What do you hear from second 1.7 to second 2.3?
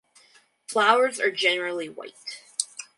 white.